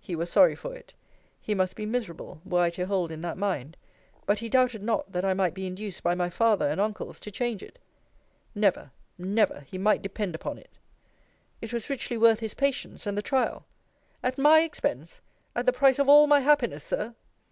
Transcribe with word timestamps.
He 0.00 0.14
was 0.14 0.30
sorry 0.30 0.54
for 0.54 0.76
it. 0.76 0.94
He 1.40 1.56
must 1.56 1.74
be 1.74 1.86
miserable, 1.86 2.40
were 2.44 2.60
I 2.62 2.70
to 2.70 2.86
hold 2.86 3.10
in 3.10 3.20
that 3.22 3.36
mind. 3.36 3.76
But 4.26 4.38
he 4.38 4.48
doubted 4.48 4.80
not, 4.80 5.10
that 5.10 5.24
I 5.24 5.34
might 5.34 5.54
be 5.54 5.66
induced 5.66 6.04
by 6.04 6.14
my 6.14 6.30
father 6.30 6.68
and 6.68 6.80
uncles 6.80 7.18
to 7.18 7.32
change 7.32 7.64
it 7.64 7.80
Never, 8.54 8.92
never, 9.18 9.62
he 9.62 9.78
might 9.78 10.00
depend 10.00 10.36
upon 10.36 10.56
it. 10.56 10.70
It 11.60 11.72
was 11.72 11.90
richly 11.90 12.16
worth 12.16 12.38
his 12.38 12.54
patience, 12.54 13.08
and 13.08 13.18
the 13.18 13.22
trial. 13.22 13.66
At 14.22 14.38
my 14.38 14.60
expense? 14.60 15.20
At 15.56 15.66
the 15.66 15.72
price 15.72 15.98
of 15.98 16.08
all 16.08 16.28
my 16.28 16.38
happiness, 16.38 16.84
Sir? 16.84 17.16